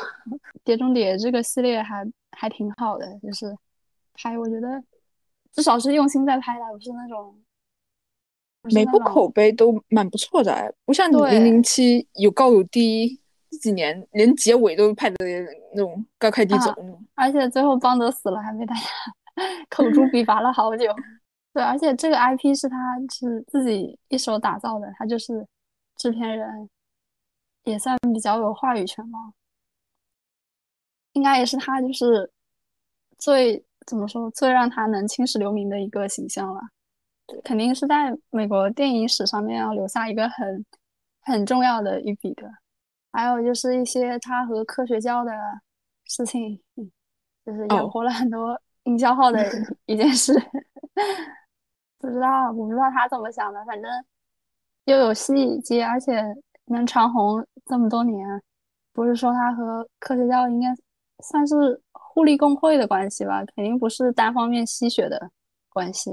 [0.63, 3.53] 碟中谍》这个系列还还挺好的，就是
[4.21, 4.83] 拍，我觉得
[5.51, 7.35] 至少是用心在拍的，不是那种。
[8.73, 13.17] 每部口碑都蛮不错的，不像《零零七》有高有低，
[13.49, 15.15] 这几年连结尾都拍的
[15.73, 16.75] 那种高开低走。
[17.15, 18.81] 而且最后邦德死了，还被大家
[19.71, 20.93] 口诛笔伐了好久。
[21.53, 22.77] 对，而且这个 IP 是他
[23.09, 25.47] 是自己一手打造的，他就是
[25.95, 26.69] 制片人，
[27.63, 29.17] 也算比较有话语权吧。
[31.13, 32.29] 应该也是他就是
[33.17, 36.61] 最怎么说最让他能青史留名的一个形象了。
[37.43, 40.65] 肯定是在美国电影史上面要留下一个很
[41.21, 42.49] 很重要的一笔的，
[43.11, 45.31] 还有就是一些他和科学教的
[46.05, 46.59] 事情，
[47.45, 49.45] 就是养活了很多营销号的
[49.85, 50.33] 一件事。
[51.99, 53.91] 不知道，我不知道他怎么想的，反正
[54.85, 56.23] 又有戏接，而且
[56.65, 58.41] 能长红这么多年，
[58.91, 60.67] 不是说他和科学教应该
[61.23, 61.79] 算是
[62.19, 63.45] 互利共惠的关系吧？
[63.55, 65.31] 肯定不是单方面吸血的
[65.69, 66.11] 关系。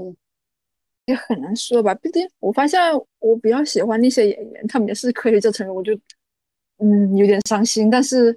[1.03, 2.79] 也很难说吧，毕竟我发现
[3.19, 5.93] 我比较喜欢那些演员，他们也是科学家成员，我就
[6.77, 7.89] 嗯有点伤心。
[7.89, 8.31] 但是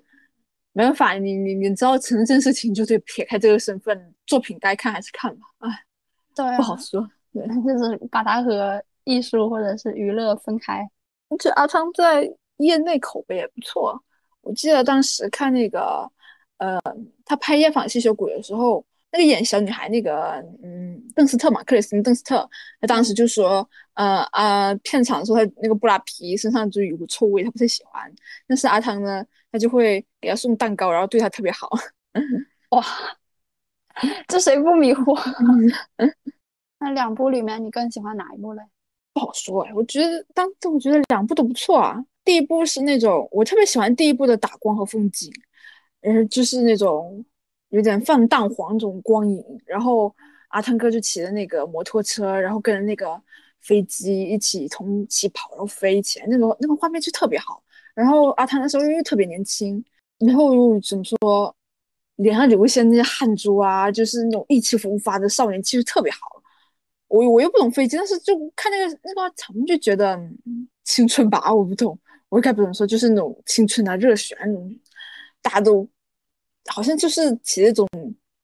[0.73, 5.47] 没办法，你你你知道，成了这件事情就得撇开这个身份，作品该看还是看吧。
[5.59, 5.69] 哎，
[6.35, 7.09] 对，不好说。
[7.33, 10.85] 对，就是把它和艺术或者是娱乐分开。
[11.39, 14.01] 这阿汤在业内口碑也不错，
[14.41, 16.11] 我记得当时看那个
[16.61, 16.81] 呃，
[17.25, 18.85] 他拍《夜访吸血鬼》的时候。
[19.13, 22.49] 那个演小女孩那个，嗯，邓斯特嘛，克里斯汀·邓斯特，
[22.81, 28.09] 他当时就说，呃啊，片场说他那个布拉皮身上就有股臭味，他不太喜欢。
[28.47, 31.69] 但是阿汤呢，他就会给他送蛋糕，然后对他特别好。
[32.71, 32.87] 哇，
[34.29, 35.21] 这谁不迷惑？
[36.79, 38.63] 那两部里面你更喜欢哪一部嘞？
[39.13, 42.01] 不好说哎，我觉得当时我觉得两部都不错啊。
[42.25, 45.33] 第一部是那种我特别喜欢第一部的打光和风景，
[46.03, 47.25] 嗯，就是那种。
[47.73, 50.13] 有点泛淡黄种光影，然后
[50.49, 53.17] 阿汤哥就骑着那个摩托车，然后跟着那个
[53.61, 57.63] 飞机一起从起跑，然后飞起来，那个那个画面就特别好。
[57.95, 59.85] 然后阿汤那时候又特别年轻，
[60.19, 61.55] 然后又怎么说，
[62.17, 66.19] 脸上留一些那些汗珠啊，就是那种意气风发的少年气质特别好。
[67.07, 70.21] 我我又不懂飞机，但是就看那个那个场面就觉得
[70.83, 71.97] 青春吧，我不懂，
[72.29, 74.77] 我该不怎么说，就是那种青春啊热血啊那种，
[75.43, 75.89] 大家都。
[76.67, 77.89] 好像就是起那种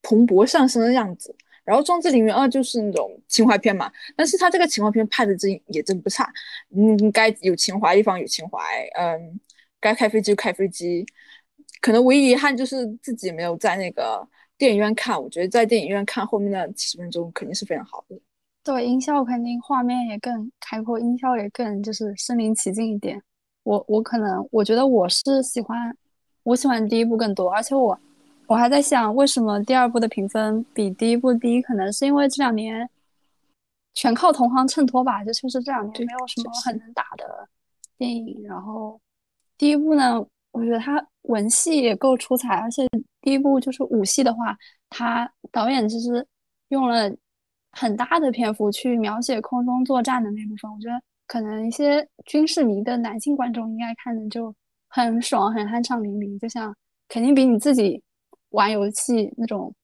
[0.00, 1.32] 蓬勃上升的样子，
[1.64, 6.28] 然后《壮志凌云二》就是那种情怀片嘛，但是他这个情怀片拍的真也真不差，
[6.74, 8.58] 嗯，该有情怀地方有情怀，
[8.98, 9.38] 嗯，
[9.78, 11.04] 该开飞机就开飞机，
[11.82, 18.18] 可能唯一遗憾就是自己没有在那个电影院看，我觉得在电影院看后面的几十分钟肯定是非常好的。
[18.64, 23.22] 对，音效肯定画面也更开阔，音效也更就是身临其境一点。
[23.62, 25.96] 我我可能我觉得我是喜欢，
[26.46, 27.98] 我喜欢第一部更多，而且我。
[28.48, 31.60] 我还在想，为什么第二部的评分比第一部低？
[31.60, 32.88] 可能是因为这两年
[33.94, 37.48] 全靠同行衬托吧，就确实这两年没有什么很能打的
[37.98, 38.40] 电影。
[38.44, 39.00] 然后
[39.58, 42.86] 第一部呢，我觉得它文戏也够出彩，而且
[43.20, 44.56] 第一部就是武戏的话，
[44.90, 46.24] 他导演其实
[46.68, 47.12] 用了
[47.72, 50.70] 很大的篇幅去描写空中作战的那部分。
[50.70, 54.54] 我觉得可能一些军事迷的男性观众应该看的就
[55.04, 56.74] 很爽，很酣畅淋漓，就像
[57.08, 58.02] 肯定比你自己。
[58.50, 59.74] 玩游戏那种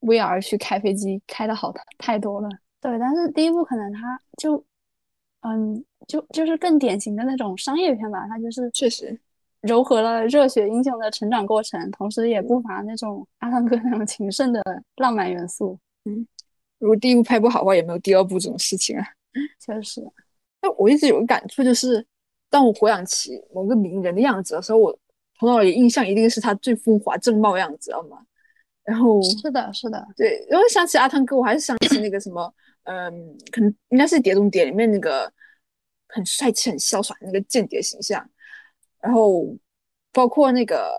[0.00, 2.98] VR 去开飞机开的好太多了，对。
[2.98, 4.62] 但是第一部可能它就，
[5.40, 9.18] 嗯，就就是更典型的那种商业片吧，它就是确实
[9.62, 14.60] 糅合了热血英雄的成长过程，同时也不乏那种阿汤哥那种情圣的
[14.96, 15.78] 浪漫元素。
[16.04, 16.26] 嗯，
[16.78, 19.06] 如果第一部拍不好的话，也没有第二部这种事情啊。
[19.60, 20.02] 确实。
[20.60, 22.04] 那我一直有个感触，就是
[22.50, 24.98] 当我回想起某个名人的样子的时候，我。
[25.38, 28.18] 头脑里印象一定是他最风华正茂样子，知道吗？
[28.84, 30.46] 然后是的，是的，对。
[30.50, 33.10] 然后想起阿汤哥，我还是想起那个什么，嗯，
[33.50, 35.32] 可能应该是《碟中谍》里面那个
[36.08, 38.22] 很帅气、很潇洒那个间谍形象。
[39.00, 39.46] 然后
[40.12, 40.92] 包括那个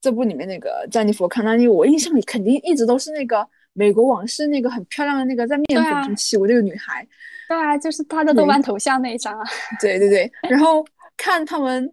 [0.00, 3.36] 这部里面那个詹妮弗·康纳利，我印象里肯定一直都是那个
[3.74, 7.06] 《美国往事》那个很漂亮的那个在面粉中起舞那个女孩。
[7.54, 9.44] 对啊，就是他的豆瓣头像那一张啊。
[9.80, 10.30] 对对对。
[10.48, 10.84] 然后
[11.16, 11.92] 看他们。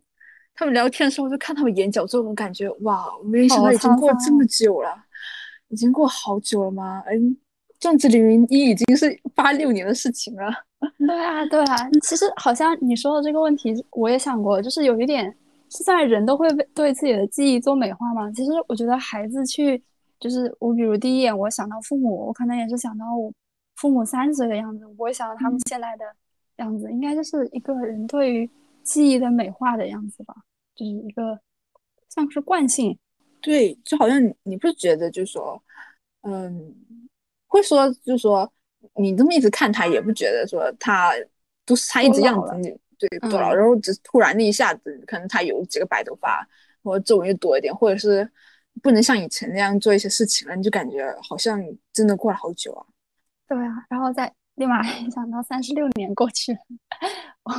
[0.54, 3.08] 他们聊天的时候，就看他们眼角这种感觉，哇！
[3.24, 4.94] 没想到已经过这么久了，
[5.70, 7.02] 已经过好久了吗？
[7.08, 7.18] 嗯，
[7.80, 10.52] 《壮志凌云一》已经是八六年的事情了。
[11.00, 11.90] 对啊，对啊。
[12.04, 15.36] 其实好像你说的这个问题，我也想过，就是有一点
[15.70, 18.30] 现在人都会对自己的记忆做美化嘛？
[18.34, 19.82] 其实我觉得孩子去，
[20.20, 23.32] 就是我比如第一眼我想到父母，我可能也是想到我
[23.82, 26.06] 父母三十岁的样子，我不会想到他们现在的
[26.58, 28.48] 样子，应该就是一个人对于
[28.84, 30.36] 记忆的美化的样子吧，
[30.76, 31.40] 就是一个
[32.08, 32.96] 像是惯性。
[33.42, 35.60] 对，就好像你不是觉得就是说，
[36.22, 36.76] 嗯，
[37.48, 38.54] 会说就是说，
[38.98, 41.12] 你这么一直看他，也不觉得说他
[41.66, 42.80] 都是他一直样子。
[43.00, 46.48] 对，多老，然后只突然的一下子，可能他有几个白头发，
[46.84, 48.30] 或者皱纹又多一点，或者是
[48.84, 51.60] 不能像以前那样做一些事情了，你就感觉好像
[51.92, 52.86] 真的过了好久啊。
[53.52, 56.60] 对啊，然后再立马想到三十六年过去了，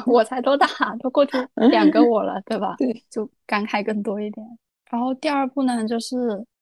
[0.07, 0.67] 我才多大，
[1.01, 2.77] 都过去两个我了，对吧？
[2.81, 4.47] 对，就感慨更多一点。
[4.91, 6.17] 然后第二步呢，就是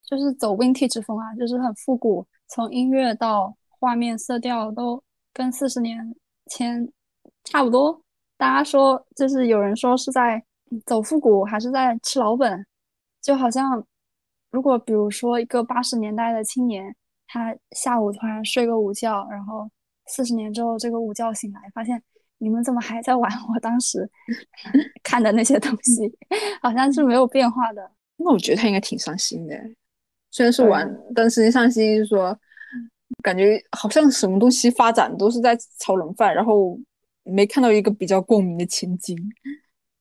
[0.04, 5.00] 就是走 vintage 风啊，就是很复古，从音乐到画面色调都
[5.32, 6.12] 跟四十年
[6.46, 6.90] 前
[7.44, 8.02] 差不多。
[8.36, 10.42] 大家说，就是有人说是在
[10.84, 12.66] 走复古，还是在吃老本？
[13.22, 13.86] 就好像，
[14.50, 16.96] 如果比如说一个八十年代的青年，
[17.32, 19.70] 他下午突然睡个午觉，然后
[20.06, 22.02] 四十年之后这个午觉醒来，发现
[22.38, 24.08] 你们怎么还在玩我当时
[25.04, 26.12] 看的那些东西，
[26.60, 27.90] 好像是没有变化的。
[28.16, 29.54] 那我觉得他应该挺伤心的，
[30.30, 32.36] 虽然是玩，但实际上心是说，
[33.22, 36.78] 感觉好像什么东西发展都是在炒冷饭，然后。
[37.22, 39.16] 没看到一个比较共鸣的情景。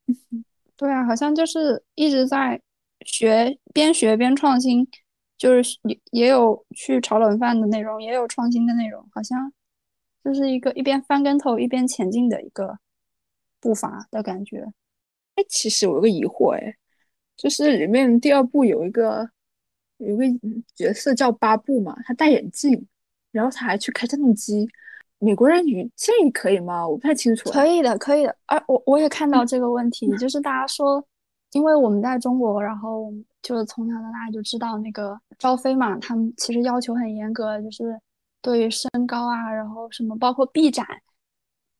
[0.78, 2.60] 对啊，好像就是一直在
[3.06, 4.88] 学，边学边创新，
[5.40, 9.52] 就是也也有去炒冷饭的内容，也有创新的内容，好像
[10.24, 12.78] 就是一个一边翻跟头一边前进的一个
[13.60, 14.72] 步伐的感觉。
[15.36, 16.76] 哎，其实我有个疑惑，哎，
[17.38, 19.30] 就是里面第二部有一个
[19.98, 20.40] 有一个
[20.76, 22.86] 角色叫巴布嘛，他戴眼镜，
[23.32, 24.68] 然后他还去开战斗机。
[25.22, 26.88] 美国人语这可以吗？
[26.88, 27.50] 我不太清楚。
[27.50, 28.36] 可以的，可以的。
[28.46, 31.06] 而我我也看到这个问题，就是大家说，
[31.52, 38.00] 因为我们在中国，然后就是从小到大就知道那个招飞嘛，他们其实要求很严格，就是
[38.42, 40.86] 对于身高啊，然后什么包括臂展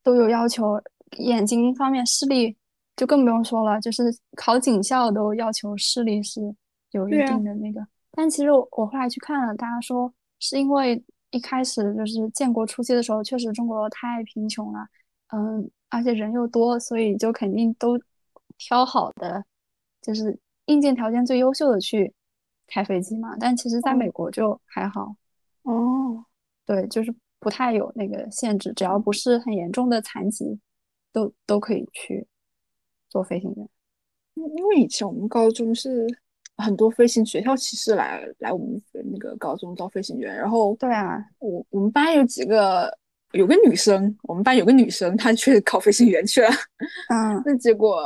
[0.02, 0.80] 都有要求，
[1.18, 2.56] 眼睛方面视力
[2.96, 4.04] 就更不用说了，就是
[4.36, 6.40] 考警校都要求视力是
[6.92, 7.86] 有一定的那个。
[8.12, 11.02] 但其实我我后来去看了，大家说是因为。
[11.32, 14.84] 一开始就是建国初期的时候，确实中国太贫穷了，
[15.28, 17.96] 嗯，而且人又多，所以就肯定都
[18.58, 19.44] 挑好的，
[20.02, 20.36] 就是
[20.70, 22.12] 硬件条件最优秀的去
[22.66, 23.36] 开飞机嘛。
[23.38, 25.14] 但其实在美国就还好，
[25.62, 26.24] 哦，
[26.64, 30.58] 对，就是不太有那个限制，只要不是很严重的残疾，
[31.12, 32.26] 都都可以去
[33.08, 33.68] 做飞行员。
[34.56, 36.06] 因为以前我们高中是。
[36.56, 38.78] 很多飞行学校其实来来我们
[39.10, 42.94] 那个高中招飞行员，然后对啊，我我们班有几个
[43.32, 46.50] 有个女生，我们班有个女生，她去考飞行员去了，
[47.08, 48.02] 嗯， 那结果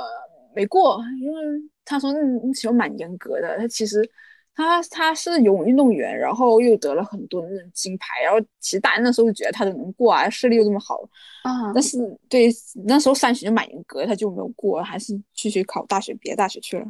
[0.54, 1.42] 没过，因为
[1.84, 4.08] 她说那那其实蛮严格的，他其实
[4.54, 11.00] 他他是游泳运动员，然后又得了很多那种金牌，然后其实大家那时候就觉得他都能过啊，视力又这么好
[11.42, 12.48] 啊，但是对
[12.86, 16.86] 那时候三学就蛮严格，他就没有过，还是继续考大学别的大学去了。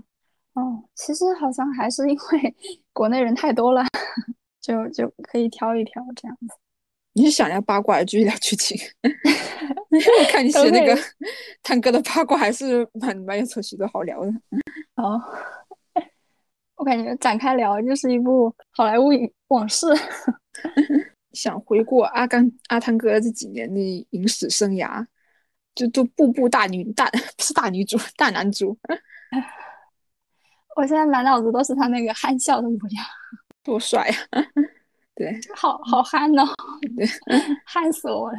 [0.55, 2.55] 哦，其实好像还是因为
[2.93, 3.83] 国内人太多了，
[4.61, 6.55] 就就可以挑一挑这样子。
[7.17, 8.77] 你是想聊八卦，还是继续聊剧情？
[9.03, 10.99] 我看你写那个
[11.63, 14.31] 探哥的八卦，还是蛮蛮有趣的，好聊的。
[14.97, 15.23] 哦，
[16.75, 19.11] 我感觉展开聊就是一部好莱坞
[19.49, 19.87] 往事。
[21.33, 25.05] 想回顾阿甘阿汤哥这几年的影史生涯，
[25.75, 28.77] 就都步步大女大不是大女主大男主。
[30.77, 33.05] 我现在满脑子都是他那个憨笑的模样，
[33.63, 34.17] 多帅呀！
[35.15, 36.45] 对，好好憨哦，
[37.65, 38.39] 憨死我了！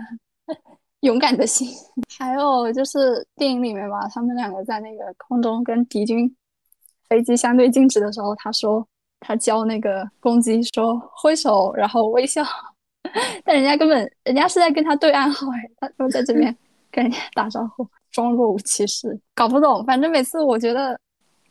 [1.01, 1.69] 勇敢的心。
[2.17, 6.35] 还有就是电影里面吧，他们两个在那个空中跟敌军
[7.07, 8.85] 飞机相对静止的时候，他说
[9.19, 12.43] 他教那个公鸡说挥手，然后微笑，
[13.45, 16.55] 但人家根本人家是在跟他对暗号哎，他说在这边
[16.91, 19.85] 跟人家打招呼，装若无其事，搞不懂。
[19.85, 20.99] 反正每次我觉得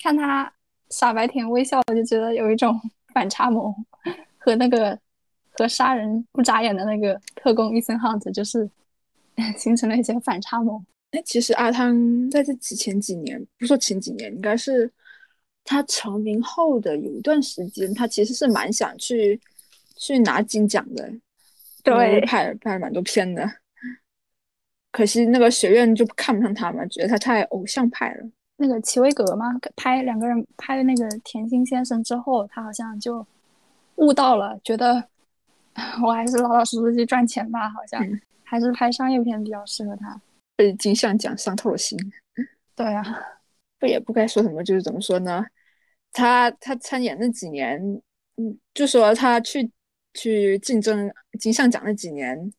[0.02, 0.52] 看他。
[0.90, 2.78] 傻白甜微笑，我就觉得有一种
[3.12, 3.74] 反差萌，
[4.38, 4.96] 和那个
[5.54, 8.68] 和杀人不眨眼的那个特工伊森汉子，就是
[9.56, 10.84] 形成了一些反差萌。
[11.12, 14.90] 哎，其实阿汤在这几前几年，不说前几年，应该是
[15.64, 19.40] 他成名后的有一段时间，他其实是蛮想去
[19.96, 21.08] 去拿金奖的，
[21.82, 23.48] 对，拍拍了蛮多片的。
[24.90, 28.28] 可惜那个学院就看不上他嘛，觉得他太偶像派了。
[28.56, 29.46] 那个齐威格吗？
[29.74, 33.26] 拍两个人拍那个甜心先生之后，他好像就
[33.96, 35.04] 悟到了，觉得
[36.04, 37.68] 我还是老老实实去赚钱吧。
[37.68, 38.00] 好像
[38.44, 40.20] 还是拍商业片比较适合他。
[40.56, 41.98] 被金像奖伤透了心。
[42.76, 43.02] 对啊，
[43.78, 45.44] 不也不该说什么，就是怎么说呢？
[46.12, 47.80] 他他参演那几年，
[48.36, 49.68] 嗯，就说他去
[50.12, 52.52] 去竞争金像奖那几年，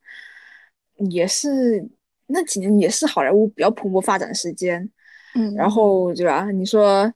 [1.09, 1.87] 也是
[2.27, 4.89] 那几年也是好莱坞比较蓬勃发展的时间，
[5.35, 6.51] 嗯，然后对吧？
[6.51, 7.09] 你说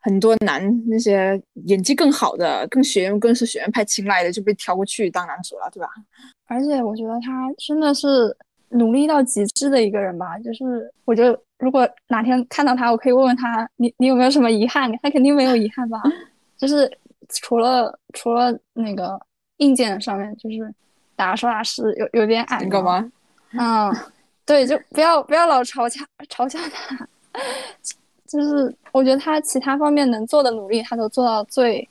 [0.00, 5.88] 很多男那些演技更好的、更学院更是学院派青睐的，就被挑过去当男主了，对吧？
[6.46, 8.34] 而且我觉得他真的是
[8.70, 14.90] 努力到极致的一个人吧，就是我觉得如果哪天看到他，我可以问问他，你你有没有什么遗憾？
[15.02, 16.00] 他肯定没有遗憾吧，
[16.56, 16.90] 就是
[17.28, 19.20] 除了除了那个
[19.58, 20.74] 硬件上面，就是
[21.14, 23.12] 打手打是有有点矮你干嘛？
[23.52, 23.94] 嗯，
[24.46, 27.08] 对，就不要不要老嘲笑嘲笑他，
[28.30, 31.88] 就是我觉得他其他方面能做的努力，他都做到最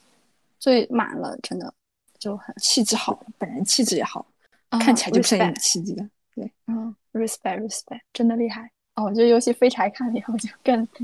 [0.57, 1.73] 最满了，真的
[2.17, 4.25] 就很气质好，本人气质也好，
[4.69, 6.09] 看起来就像有气质的。
[6.33, 8.71] 对，嗯，respect respect，真的厉害。
[8.95, 10.87] 哦，我觉得尤其飞柴看了以后就更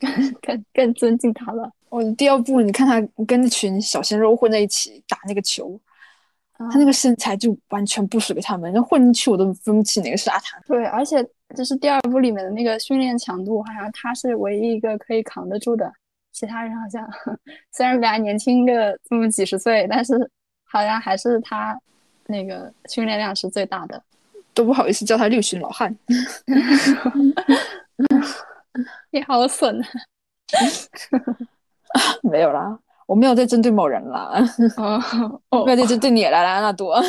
[0.00, 1.70] 更更更尊敬他了。
[1.90, 5.78] 我第二部，你看他跟那群小鲜肉混在一起打那个球。
[6.58, 10.58] 他那个身材就完全不属于他们，那混进去我都分不清哪个是阿汤。
[10.66, 11.22] 对，而且
[11.54, 15.92] 就是第二部里面的那个训练强度，好像他是唯一一个可以扛得住的，
[16.32, 17.08] 其他人好像
[17.72, 20.30] 虽然比他年轻个这么几十岁，但是
[20.64, 21.78] 好像还是他
[22.26, 24.02] 那个训练量是最大的，
[24.52, 25.96] 都不好意思叫他六旬老汉。
[29.10, 29.86] 你好损啊！
[32.22, 32.78] 没有啦。
[33.06, 34.32] 我没有在针对某人啦，
[35.50, 37.00] 哦，没有在针对你啦，莱纳多。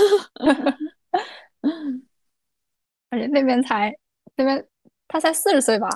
[3.09, 3.91] 而且那边才
[4.37, 4.65] 那边
[5.09, 5.89] 他才四十岁吧？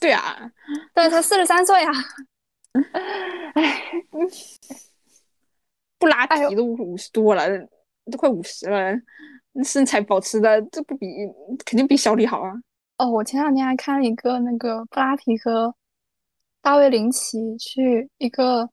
[0.00, 0.50] 对啊，
[0.94, 1.92] 对，才四十三岁啊！
[3.54, 3.82] 哎，
[5.98, 7.46] 不拉提都五十多了，
[8.10, 8.92] 都快五十了，
[9.62, 11.06] 身材保持的这不比
[11.66, 12.54] 肯定比小李好啊！
[12.96, 15.74] 哦，我前两天还看了一个那个布拉提和。
[16.60, 18.68] 大卫林奇去一个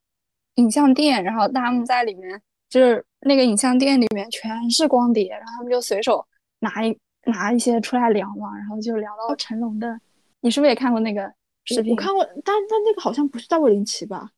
[0.56, 6.26] 影像店，然后他们在里面，就是那个影像店里面全是光碟，然后他们就随手
[6.58, 10.00] 拿一拿一些出来聊嘛，然后就聊到成龙的。
[10.40, 11.32] 你是不是也看过那个
[11.64, 11.92] 视频？
[11.92, 14.30] 我看过，但但那个好像不是大卫林奇吧？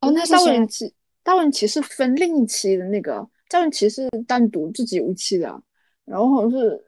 [0.00, 5.60] 哦，那大卫林奇，大卫林奇是分另一期的那个，大卫林奇是单独自己有一期的，
[6.04, 6.84] 然后好像是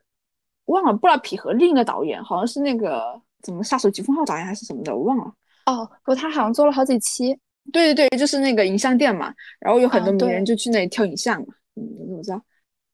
[0.66, 5.32] 忘了布拉皮和另一个导演，好像是那个怎么杀手疾风号导演还是什么的，我忘了。
[5.66, 7.38] 哦，不，他好像做了好几期。
[7.72, 11.48] 对对对，就是那个影像店嘛，然后有很多名人就去那里挑影像嘛。
[11.74, 11.82] 嗯，
[12.16, 12.40] 我知道。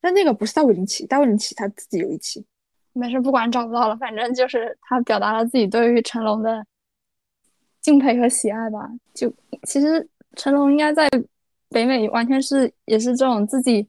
[0.01, 2.45] 但那个不是大卫林奇，大卫林奇他自己有一期。
[2.95, 6.65] 没事，不管找不到了，反正就是他表达了自己对于成龙的
[7.83, 8.89] 敬佩和喜爱吧。
[9.13, 9.31] 就
[9.65, 11.07] 其实成龙应该在
[11.69, 13.87] 北美完全是也是这种自己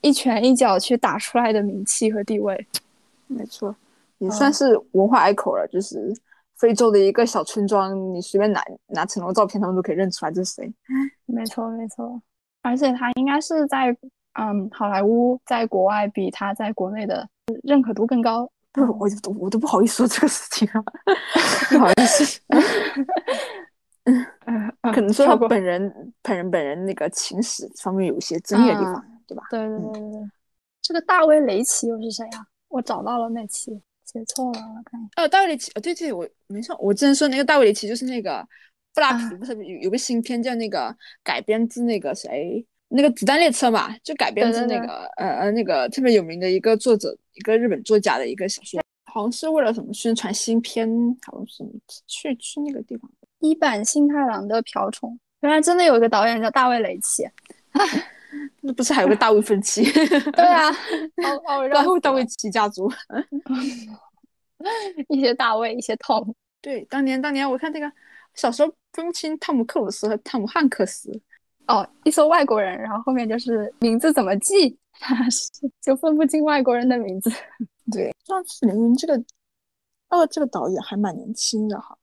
[0.00, 2.66] 一拳一脚去打出来的名气和地位。
[3.26, 3.74] 没错，
[4.18, 6.14] 也算是文化 icon 了，就是。
[6.56, 10.72] 非洲的一个小村庄，你随便拿拿成龙照片，他们都可以认出来这是谁。
[11.26, 12.22] 没错，没错。
[12.62, 13.94] 而且他应该是在
[14.34, 17.28] 嗯好莱坞，在国外比他在国内的
[17.62, 18.50] 认可度更高。
[18.72, 20.82] 不，我就我都不好意思说这个事情啊，
[21.70, 22.40] 不好意思。
[24.04, 24.26] 嗯
[24.92, 29.44] 可能说他本人本人本人那个情史方面有一些争议的地方，对吧？
[29.50, 30.30] 对对对对对。
[30.82, 32.46] 这个大卫雷奇又是谁呀？
[32.68, 33.80] 我找到了那期。
[34.04, 35.00] 写错了，我看。
[35.16, 38.46] 哦，大卫雷奇，哦，对对，我没错，我之前说那个大卫雷奇就是那个
[38.92, 42.64] 布拉皮，不是有有个新片叫那个改编自那个谁，
[42.96, 48.80] 那个子弹列车嘛，就改编自那个呃呃那个特别有名的一个作者，一个日本作家的一个小说，
[49.12, 50.88] 好像是为了什么宣传新片，
[51.26, 51.64] 好像是
[52.06, 53.10] 去去那个地方。
[53.40, 57.28] 一版新太郎的瓢虫，原来真的有一个导演叫大卫雷奇，
[58.62, 59.82] 那不是还有个大卫芬奇？
[60.32, 60.70] 对啊，
[61.44, 61.68] 大卫
[62.00, 62.88] 大卫奇家族。
[65.08, 66.24] 一些大卫，一些汤
[66.62, 67.90] 对，当年当年我看那个
[68.34, 71.20] 小时候分不清汤姆克鲁斯和汤姆汉克斯。
[71.66, 74.78] 哦，一说外国人，然后后面就是名字怎么记，
[75.80, 77.30] 就分不清外国人的名字。
[77.90, 79.22] 对，上次凌云这个，
[80.10, 81.96] 哦，这个导演还蛮年轻的哈。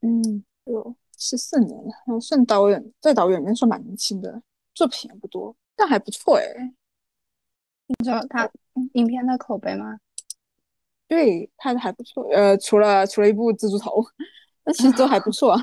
[0.00, 4.42] 嗯，有十四年了，算导演在导演里面算蛮年轻的，
[4.74, 6.74] 作品也不多，但还不错哎。
[7.86, 8.48] 你知道他
[8.94, 9.98] 影片的口碑吗？
[11.06, 14.04] 对，拍的还不错，呃，除了除了一部蜘蛛头，
[14.64, 15.56] 那其实都还不错。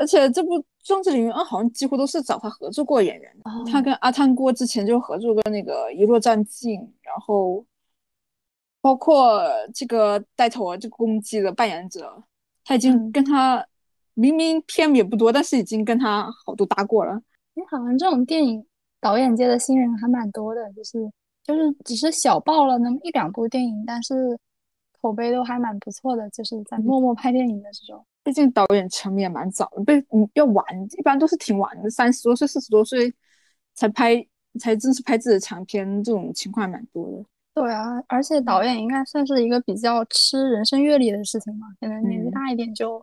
[0.00, 3.70] 而且这部《壮志凌云二》好像几乎都是找他合作过演员的。
[3.70, 7.62] 他跟阿汤哥之前就合作过那个《一落战境》，然后
[8.80, 9.42] 包括
[9.74, 12.22] 这个带头这个公鸡的扮演者，
[12.64, 13.62] 他已经跟他
[14.14, 17.20] 明明片也不多，但是已经跟他好多搭过了。
[17.52, 18.66] 你好像这种电影
[19.00, 21.12] 导演界的新人还蛮多的，就是
[21.44, 24.38] 就是只是小爆了那么一两部电影，但是。
[25.02, 28.04] 口碑都还蛮不错的，就是在默默拍电影的这种。
[28.22, 30.64] 毕竟导演成名也蛮早的，被嗯要晚，
[30.98, 33.12] 一般都是挺晚的，三十多岁、四十多岁
[33.74, 34.14] 才拍，
[34.58, 37.24] 才正式拍自己的长片，这种情况还蛮多的。
[37.52, 42.30] 对啊，而且导演应该算是一个比较吃人生阅历的事情吧，可能年纪嗯。
[42.30, 43.02] 大一点就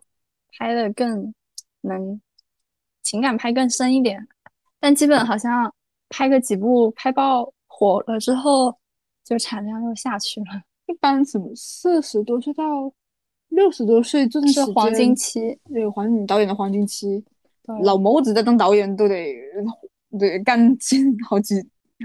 [0.56, 1.32] 拍的更
[1.82, 2.20] 能
[3.02, 4.26] 情感拍更深一点，
[4.80, 5.72] 但基本好像
[6.08, 8.74] 拍个几部拍爆火了之后，
[9.22, 12.64] 就产量又下去了，一般什么四十多岁到
[13.48, 15.58] 六十多岁这段时是黄金，期。
[15.72, 17.24] 对黄导演的黄金期，
[17.82, 19.34] 老谋子在当导演都得
[20.18, 21.54] 得干近 好几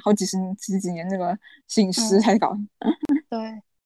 [0.04, 1.38] 好几十几几年那个
[1.68, 2.58] 摄影师嗯才搞。
[3.30, 3.40] 对，